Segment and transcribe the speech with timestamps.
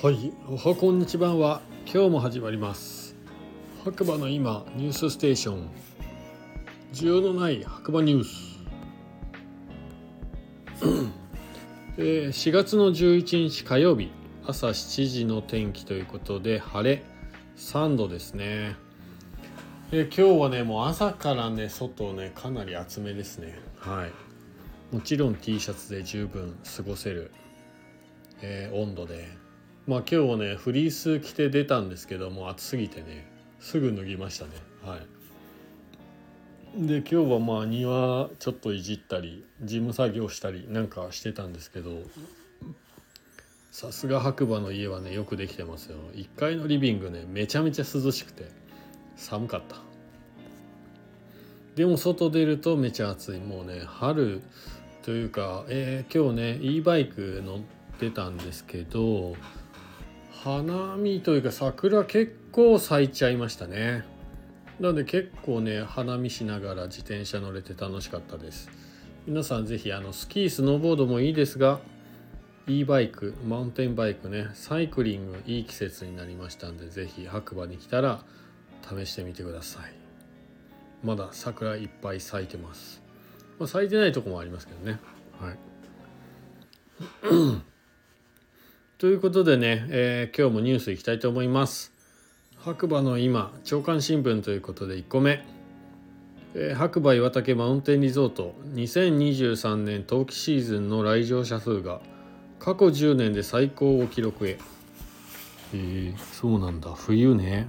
[0.00, 1.60] はい、おはこんにちばんは。
[1.84, 3.16] 今日も始まります。
[3.84, 5.68] 白馬の今ニュースステーション。
[6.92, 8.60] 需要のない白馬ニュース、
[11.96, 14.12] えー4月の11日火曜日
[14.46, 17.02] 朝7時の天気ということで晴れ。
[17.56, 18.76] 3度ですね。
[19.90, 23.58] えー今日はねもう朝からね外ねかなり厚めですね。
[23.78, 24.94] はい。
[24.94, 27.32] もちろん T シャツで十分過ごせる、
[28.42, 29.47] えー温度で。
[29.88, 33.26] まあ今日はねフリース着て出たんですけども暑すぎてね
[33.58, 34.50] すぐ脱ぎましたね。
[34.84, 36.86] はい。
[36.86, 42.02] で今日はまあ庭ちょっといじったり事務作業したりなんかしてたんですけど
[43.70, 45.96] さすが白馬の家はねよくできてますよ。
[46.12, 48.50] 1階のリビングねめちゃめちゃ涼しくて
[49.16, 49.76] 寒かった。
[51.76, 53.40] でも外出るとめちゃ暑い。
[53.40, 54.42] もうね春
[55.00, 57.58] というか、えー今日ね e バイク乗っ
[57.98, 59.34] てたんですけど
[60.44, 64.04] 花見というか桜結構咲いちゃいましたね。
[64.78, 68.70] なので結構ね花見しながら自転車乗れて楽しかったです。
[69.26, 71.80] 皆さんぜひあのスキースノーボードもいいですが
[72.68, 78.22] e バイクマウンテンバイクねサイクリングいい季節になりましたんでぜひ白馬に来たら
[78.88, 79.92] 試してみてください。
[81.02, 83.02] まだ桜いっぱい咲いてます、
[83.58, 85.00] まあ、咲いてないとこもありますけどね。
[85.40, 85.58] はい。
[88.98, 91.92] ということでね、えー今日もニュースいきたいと思います。
[92.56, 95.44] 白馬の今朝刊新聞ということで1個目、
[96.56, 102.00] えー白馬岩岳マウンテンリゾート2023年冬季シーズンの来場者数が
[102.58, 104.58] 過去10年で最高を記録へ。
[105.74, 106.92] えー、そうなんだ。
[106.92, 107.68] 冬ね。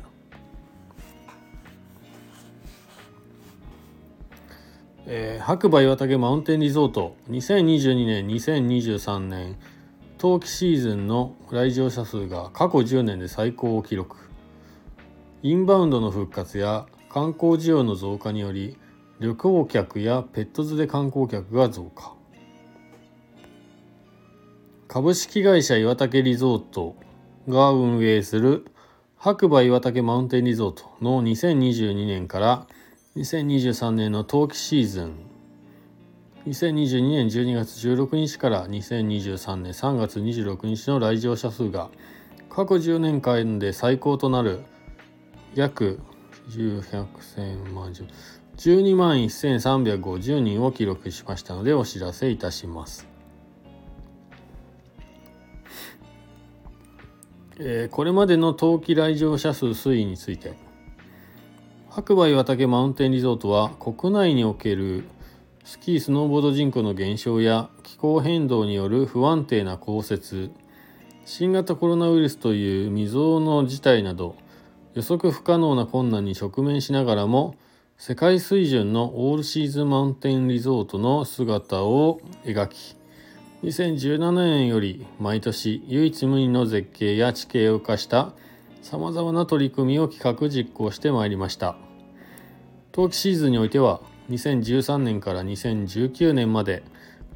[5.05, 9.57] えー白馬岩岳マウンテンリゾート2022年2023年
[10.19, 14.17] 冬季シーズンの来場者数が過去10年で最高を記録。
[15.43, 18.77] インバウンドの復活や観光需要の増加により
[19.21, 22.13] 旅行客やペット連れ観光客が増加。
[24.89, 26.97] 株式会社岩岳リゾート
[27.47, 28.65] が運営する
[29.15, 32.67] 白馬岩岳マウンテンリゾートの2022年から
[33.15, 35.28] 2023年の冬季シーズン
[36.49, 41.91] 2022年12月16日から2023年3月26日の来場者数が
[42.49, 44.61] 過去10年間で最高となる
[45.53, 45.99] 約
[46.49, 47.93] 1100,000万
[48.57, 53.07] 12万1350人を記録しましたのでお知らせいたします。
[57.59, 60.53] えーこれまでの冬季来場者数推移について
[61.89, 65.03] 白馬岩岳マウンテンリゾートは国内における
[65.63, 70.51] スキー・スノーボード人口の減少や気候変動による不安定な降雪。
[71.25, 74.35] 新型コロナウイルスという未曾有の事態など
[74.95, 77.55] 予測不可能な困難に直面しながらも
[77.97, 82.95] 世界水準のオールシーズンマウンテンリゾートの姿を描き
[83.63, 88.33] 2017年より毎年唯一無二の絶景や地形を生かした
[88.81, 91.75] さまざまな取り組みを企画実行してまいりました。
[92.91, 96.83] 冬季シーズンにおいては2013年から2019年まで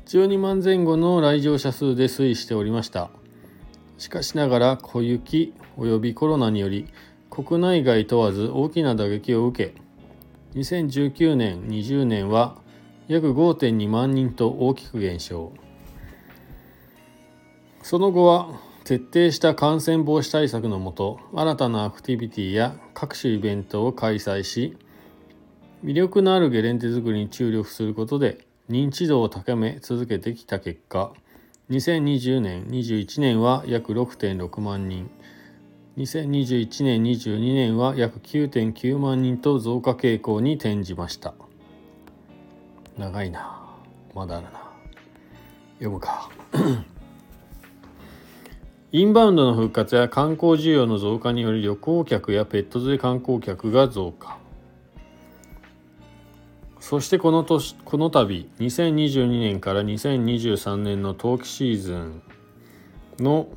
[0.05, 3.09] 12万前後の来場者数で推移しておりました。
[3.97, 6.87] しかしながら小雪及びコロナにより
[7.29, 12.57] 国内外問わず大きな打撃を受け2019年20年は
[13.07, 15.51] 約5.2万人と大きく減少。
[17.81, 18.49] その後は
[18.85, 24.77] 徹底した感染防止対策のもと新たなアクティビティや各種イベントを開催し
[25.83, 31.11] 魅力のあるゲレンデ作りに注力することで認知度を高め続けてきた結果。
[31.69, 35.09] 2020年21年は約6.6万人。
[35.97, 41.33] 2021年22年は約9.9万人と増加傾向に転じました。
[42.97, 43.75] 長いな。
[44.15, 44.71] まだあるな。
[45.79, 46.29] 読むか。
[48.93, 54.42] インバウンドの復活や観光需要の増加により旅行客やペット連れ観光客が増加。
[56.83, 62.21] そしてこの年この度2022年から2023年の冬季シーズン
[63.19, 63.47] の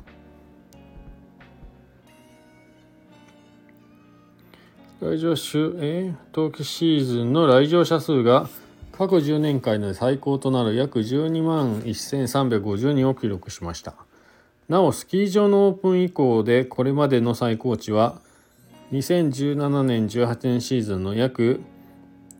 [5.01, 8.47] 来場週えー冬季シーズンの来場者数が
[8.93, 13.95] 過去10年間で最高となる約12万1350人を記録しました。
[14.69, 18.21] なおスキー場のオープン以降でこれまでの最高値は
[18.93, 21.59] 2017年18年シーズンの約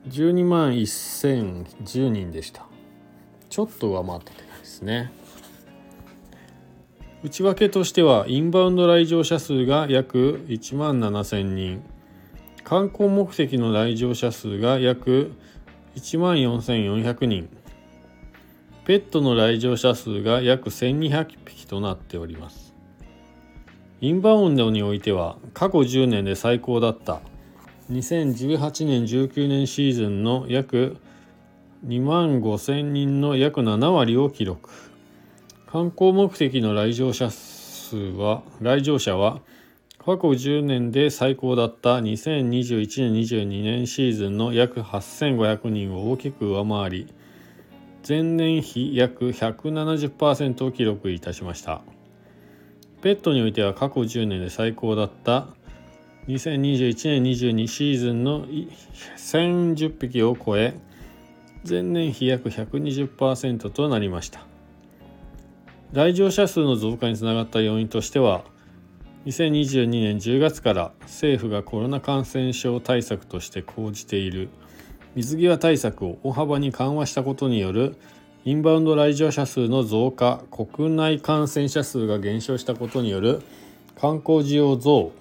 [0.09, 2.65] 12万1010人でした。
[3.49, 5.11] ちょっと上回ったって感じですね。
[7.23, 11.83] 内訳としてはインバウンド来場者数が約1万7000人。
[12.63, 15.31] 観光目的の来場者数が約
[15.95, 17.49] 1万4400人。
[18.85, 22.73] ペットの来場者数が約1200匹となっております。
[23.99, 27.19] インバウンドにおいては過去10年で最高だった
[27.91, 30.97] 2018年19年シーズンの約
[31.85, 34.69] 2万5000人の約7割を記録
[35.67, 39.39] 観光目的の来場者数は来場者は
[39.99, 47.13] 過去10年で最高だった2021年22年シーズンの約8500人を大きく上回り
[48.05, 51.81] 前年比約170%を記録いたしました。
[53.01, 55.47] ペットにおいては過去10年で最高だった
[56.27, 60.73] 2021年22シーズンの1010匹を超え
[61.67, 64.45] 前年比約120%となりました。
[65.93, 68.43] 来場者数の増加につながった要因としては
[69.25, 74.49] 2022年10月から政府がコロナ感染症対策として講じている
[75.15, 77.95] 水際対策を大幅に緩和したことによる
[78.43, 83.41] インバウンド来場者数の増加国内感染者数が減少したことによる
[83.99, 85.13] 観光需要増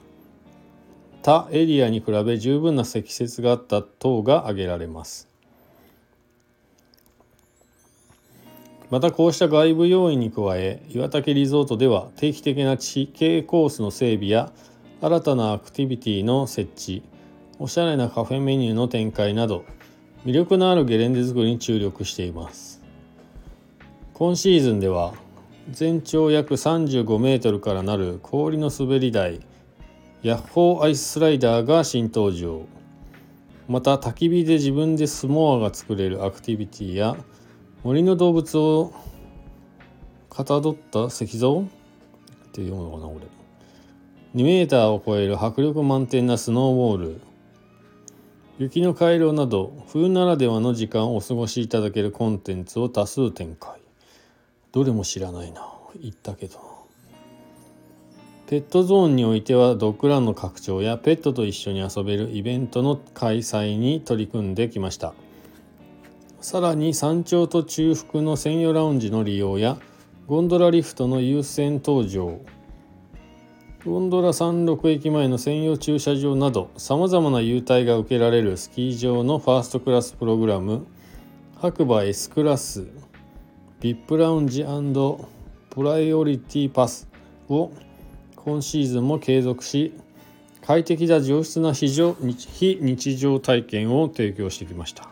[1.27, 5.29] 他エリアに比べ十分な積雪があった等が挙げられます。
[8.93, 14.53] またこうした外部要因に加え岩岳リゾートでは定期的な地形コースの整備や
[15.01, 17.03] 新たなアクティビティの設置
[17.59, 19.65] おしゃれなカフェメニューの展開など
[20.25, 22.81] 魅力のあるゲレンデ作りに注力しています。
[24.15, 25.13] 今シーズンでは
[25.73, 29.41] 全長約35メートルからなる氷の滑り台
[30.27, 32.67] ヤッホーアイススライダーが新登場。
[33.69, 37.17] また焚き火で自分でスモアが作れるアクティビティや
[37.85, 38.93] 森の動物を
[40.29, 41.61] かたどった石像？
[41.61, 41.65] っ
[42.51, 43.27] ていうのかなこれ。
[44.35, 47.21] 2メーターを超える迫力満点なスノーボール。
[48.59, 53.79] 雪の回廊など冬ならではの時間をお過ごしいただけるコンテンツを多数展開。
[54.73, 55.69] どれも知らないな。
[56.03, 56.86] 言ったけど
[58.47, 65.15] ペットゾーンにおいてはドッグランの拡張やペットと一緒に遊べるイベントの開催に取り組んできました。
[66.41, 69.79] さらに山頂と中腹の専用ラウンジの利用や
[70.29, 72.41] ゴンドラリフトの優先登場。
[73.85, 80.87] ゴンドラ山麓駅前の専用駐車場などさまざまな優待が受けられるスキー場のファーストクラスプログラム
[81.61, 82.87] 白馬 S クラス
[83.81, 84.65] VIP ラウンジ
[85.71, 87.09] プライオリティパス
[87.49, 87.71] を
[88.47, 89.93] 今シーズンも継続し
[90.65, 91.89] 快適な上質な非
[92.81, 95.09] 日常体験を提供してきました。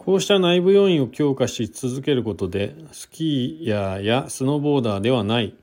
[0.00, 5.54] こうした内部要因を強化し続けることでスキーヤーやスノーボーダーではない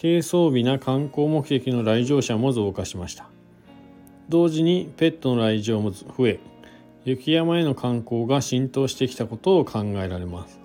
[0.00, 3.28] 軽装備な観光目的の来場者も増加しました。
[4.28, 6.40] 同時にペットの来場も増え
[7.04, 10.61] 雪山への観光が浸透してきたことを考えられます。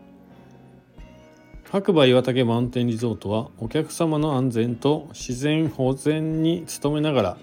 [1.69, 7.37] 白馬岩岳マウンテンリゾートはお客様の安全と自然保全に努めながら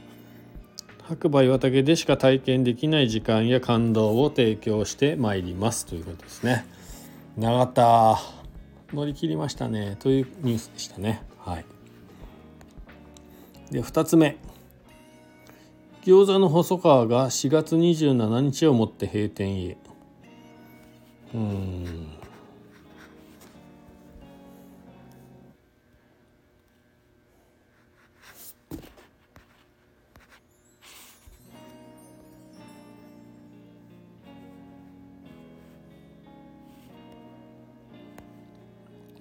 [1.02, 6.64] 白馬岩岳でしか体験できない時間や感動を提供してまいりますということですね。
[7.36, 8.18] 長田
[8.94, 9.96] 乗り切りましたね。
[9.98, 11.22] というニュースでしたね。
[11.38, 11.64] はい。
[13.70, 14.38] で2つ目。
[16.04, 19.76] 餃子の細川が4月27日をもって閉店へ。
[21.34, 22.23] うん。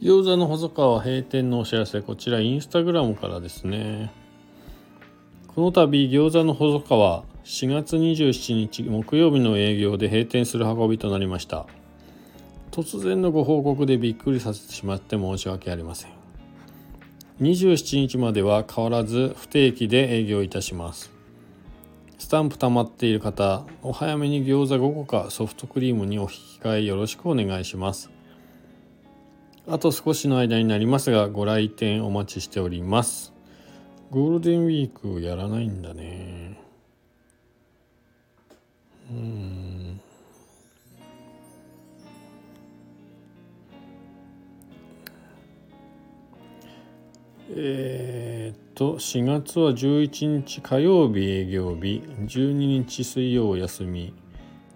[0.04, 4.12] 餃子の細川閉店のお知らせこちらインスタグラムからですね。
[5.48, 11.68] この度餃子の細川4月27日木曜日の営業で閉店する運びとなりました。
[12.72, 16.12] 突然のご報告でびっくりさせてしまって申し訳ありません。
[17.40, 21.14] 27日までは変わらず不定期で営業いたします。
[22.18, 28.12] スタンプ溜まっている方お早めに餃子5個かソフトクリームにお引き換えよろしくお願いします。
[29.66, 33.34] あと少しの間になりますがご来店お待ちしております。
[34.12, 36.60] ゴールデンウィークやらないんだね。
[39.10, 40.02] うん。
[47.56, 54.14] えー、っと4月は11日火曜日営業日12日水曜休み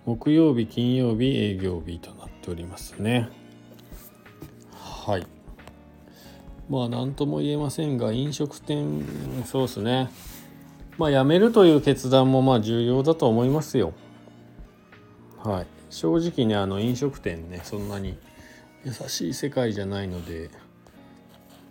[0.05, 3.46] 木曜日金曜日営業日となっておりますね。
[5.07, 5.27] はい。
[6.69, 9.05] まあ何とも言えませんが飲食店
[9.45, 10.09] そうですね。
[10.97, 13.93] まあ辞めるという決断もまあ重要だと思いますよ。
[15.41, 15.67] はい。
[15.89, 18.17] 正直ねあの飲食店ねそんなに
[18.83, 20.49] 優しい世界じゃないので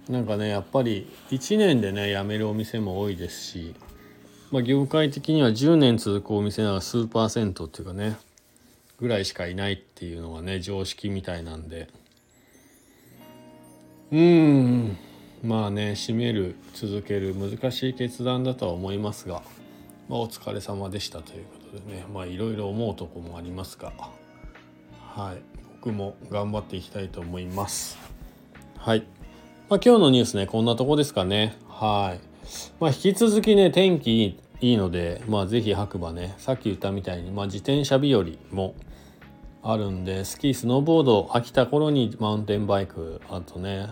[0.09, 3.75] なんかねやっぱり1年でね辞めるお店も多いですし、
[4.50, 8.16] まあ、業界的には10年続くお店なら数パーセントっていうかね
[8.99, 11.88] ぐらいしかいないっていうのがね常識みたいなんで。
[14.13, 14.97] うん
[15.43, 19.43] まあね閉める続ける難しい決断だとは思いますが、
[20.09, 22.05] まあ、お疲れ様でしたということでね。
[22.13, 23.93] まあいろいろ思うとこもありますが。
[25.17, 25.43] はい。
[25.81, 27.99] 僕も頑張っていきたいと思います。
[28.79, 29.07] はい。
[29.69, 31.57] まあ、今日のニュースねこんなとこですかね。
[31.69, 32.21] はい。
[32.81, 38.75] まあ、引き続きね天気いいのでまあ是非白馬ねさっき言ったみたいに、まあ、自転車日和も
[39.68, 43.88] あるんでスキースノーボード飽きた頃にマウンテンバイクあとね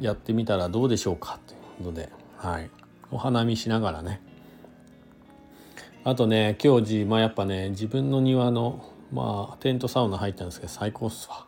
[0.00, 2.70] やってみたらどうでしょうかということではい。
[3.12, 4.20] お花見しながらね。
[6.02, 11.46] あとね今日まあやっぱね自分の庭のまあテントサウナ入ったんですけど最高っすわ。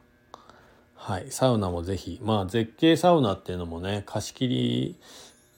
[0.94, 1.26] はい。
[1.30, 5.00] サウナも是非まあ絶景サウナっていうのもね貸し切り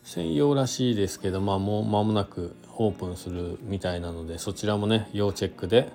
[0.05, 5.91] 専用らしいですけどまあもう間もなくオープンするみたいなのでそちらもね要チェックで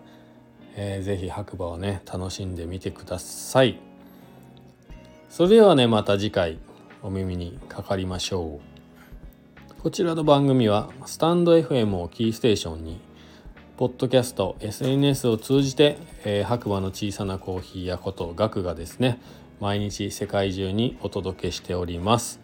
[0.75, 3.79] えー、ぜひ白馬をね楽しんでみてください。
[5.29, 6.59] それではねまた次回
[7.01, 9.81] お耳にかかりましょう。
[9.81, 12.99] こちらの番組はスタンド FM をキーステーションに
[13.77, 19.19] ポッドキャスト SNS を通じて、えー、白馬の小さなコーヒーやことガクがですね。
[19.59, 22.39] 毎日世界中にお届けしております、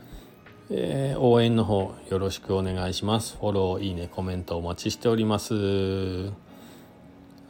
[0.69, 3.37] えー、応援の方よろしくお願いします。
[3.37, 6.46] フォローいいねコメントお待ちしております。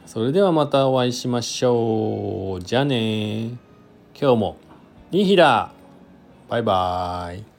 [0.08, 2.64] それではまたお会いしましょう。
[2.64, 3.48] じゃあね
[4.18, 4.56] 今日も
[5.10, 5.70] ニヒラ
[6.48, 7.57] バイバイ。